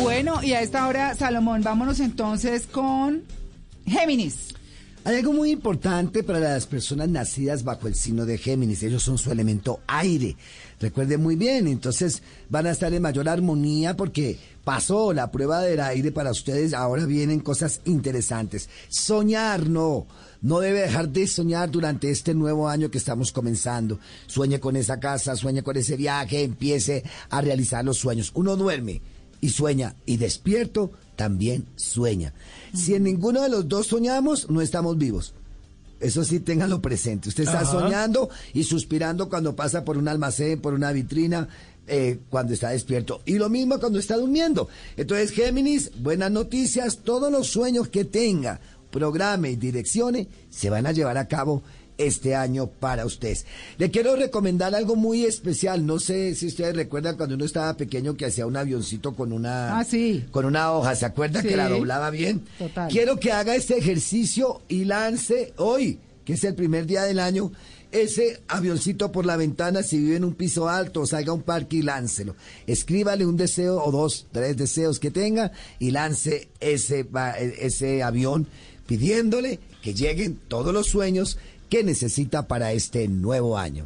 Bueno, 0.00 0.42
y 0.44 0.52
a 0.52 0.62
esta 0.62 0.86
hora, 0.86 1.14
Salomón, 1.16 1.62
vámonos 1.62 1.98
entonces 1.98 2.68
con 2.68 3.24
Géminis. 3.84 4.54
Hay 5.04 5.16
algo 5.16 5.32
muy 5.32 5.50
importante 5.50 6.22
para 6.22 6.38
las 6.38 6.66
personas 6.66 7.08
nacidas 7.08 7.64
bajo 7.64 7.88
el 7.88 7.96
signo 7.96 8.24
de 8.24 8.38
Géminis. 8.38 8.82
Ellos 8.84 9.02
son 9.02 9.18
su 9.18 9.32
elemento 9.32 9.80
aire. 9.88 10.36
Recuerden 10.80 11.20
muy 11.20 11.34
bien, 11.34 11.66
entonces 11.66 12.22
van 12.48 12.66
a 12.66 12.70
estar 12.70 12.94
en 12.94 13.02
mayor 13.02 13.28
armonía 13.28 13.96
porque 13.96 14.38
pasó 14.64 15.12
la 15.12 15.32
prueba 15.32 15.62
del 15.62 15.80
aire 15.80 16.12
para 16.12 16.30
ustedes. 16.30 16.74
Ahora 16.74 17.04
vienen 17.04 17.40
cosas 17.40 17.80
interesantes. 17.84 18.68
Soñar, 18.88 19.68
no. 19.68 20.06
No 20.40 20.60
debe 20.60 20.82
dejar 20.82 21.08
de 21.08 21.26
soñar 21.26 21.70
durante 21.70 22.10
este 22.10 22.34
nuevo 22.34 22.68
año 22.68 22.90
que 22.90 22.98
estamos 22.98 23.32
comenzando. 23.32 23.98
Sueñe 24.28 24.60
con 24.60 24.76
esa 24.76 25.00
casa, 25.00 25.34
sueñe 25.34 25.64
con 25.64 25.76
ese 25.76 25.96
viaje, 25.96 26.44
empiece 26.44 27.02
a 27.30 27.40
realizar 27.40 27.84
los 27.84 27.98
sueños. 27.98 28.30
Uno 28.34 28.54
duerme 28.54 29.00
y 29.40 29.50
sueña 29.50 29.94
y 30.06 30.16
despierto 30.16 30.92
también 31.16 31.66
sueña. 31.76 32.32
Si 32.74 32.94
en 32.94 33.04
ninguno 33.04 33.42
de 33.42 33.48
los 33.48 33.68
dos 33.68 33.88
soñamos, 33.88 34.50
no 34.50 34.60
estamos 34.60 34.96
vivos. 34.98 35.34
Eso 36.00 36.22
sí, 36.22 36.38
ténganlo 36.40 36.80
presente. 36.80 37.28
Usted 37.28 37.44
está 37.44 37.64
soñando 37.64 38.30
y 38.54 38.62
suspirando 38.62 39.28
cuando 39.28 39.56
pasa 39.56 39.84
por 39.84 39.98
un 39.98 40.06
almacén, 40.06 40.60
por 40.60 40.74
una 40.74 40.92
vitrina, 40.92 41.48
eh, 41.88 42.20
cuando 42.30 42.52
está 42.52 42.70
despierto. 42.70 43.20
Y 43.24 43.38
lo 43.38 43.48
mismo 43.48 43.80
cuando 43.80 43.98
está 43.98 44.16
durmiendo. 44.16 44.68
Entonces, 44.96 45.32
Géminis, 45.32 45.90
buenas 46.00 46.30
noticias. 46.30 46.98
Todos 46.98 47.32
los 47.32 47.48
sueños 47.48 47.88
que 47.88 48.04
tenga, 48.04 48.60
programe 48.90 49.50
y 49.50 49.56
direccione, 49.56 50.28
se 50.50 50.70
van 50.70 50.86
a 50.86 50.92
llevar 50.92 51.18
a 51.18 51.26
cabo 51.26 51.62
este 51.98 52.34
año 52.34 52.68
para 52.68 53.04
ustedes. 53.04 53.44
Le 53.76 53.90
quiero 53.90 54.16
recomendar 54.16 54.74
algo 54.74 54.96
muy 54.96 55.24
especial. 55.24 55.84
No 55.84 55.98
sé 55.98 56.34
si 56.34 56.46
ustedes 56.46 56.74
recuerdan 56.76 57.16
cuando 57.16 57.34
uno 57.34 57.44
estaba 57.44 57.76
pequeño 57.76 58.16
que 58.16 58.26
hacía 58.26 58.46
un 58.46 58.56
avioncito 58.56 59.14
con 59.14 59.32
una 59.32 59.78
Ah, 59.78 59.84
sí. 59.84 60.24
con 60.30 60.44
una 60.46 60.72
hoja. 60.72 60.94
¿Se 60.94 61.04
acuerda 61.06 61.42
Sí. 61.42 61.48
que 61.48 61.56
la 61.56 61.68
doblaba 61.68 62.10
bien? 62.10 62.44
Total. 62.58 62.88
Quiero 62.90 63.18
que 63.18 63.32
haga 63.32 63.54
este 63.56 63.76
ejercicio 63.76 64.62
y 64.68 64.84
lance 64.84 65.52
hoy, 65.56 65.98
que 66.24 66.34
es 66.34 66.44
el 66.44 66.54
primer 66.54 66.86
día 66.86 67.02
del 67.02 67.18
año, 67.18 67.52
ese 67.90 68.42
avioncito 68.48 69.10
por 69.10 69.24
la 69.24 69.36
ventana 69.38 69.82
si 69.82 69.98
vive 69.98 70.16
en 70.16 70.24
un 70.24 70.34
piso 70.34 70.68
alto, 70.68 71.06
salga 71.06 71.30
a 71.30 71.34
un 71.34 71.40
parque 71.42 71.76
y 71.78 71.82
láncelo. 71.82 72.36
Escríbale 72.66 73.24
un 73.24 73.38
deseo 73.38 73.82
o 73.82 73.90
dos, 73.90 74.26
tres 74.30 74.58
deseos 74.58 75.00
que 75.00 75.10
tenga 75.10 75.52
y 75.78 75.90
lance 75.90 76.48
ese, 76.60 77.02
va- 77.04 77.30
ese 77.38 78.02
avión 78.02 78.46
pidiéndole 78.88 79.60
que 79.82 79.92
lleguen 79.92 80.40
todos 80.48 80.72
los 80.72 80.86
sueños 80.86 81.38
que 81.68 81.84
necesita 81.84 82.48
para 82.48 82.72
este 82.72 83.06
nuevo 83.06 83.58
año. 83.58 83.84